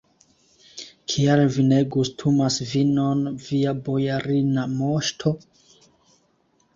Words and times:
Kial 1.11 1.41
vi 1.57 1.65
ne 1.71 1.81
gustumas 1.95 2.57
vinon, 2.71 3.21
via 3.49 3.73
bojarina 3.89 4.65
moŝto? 4.73 5.35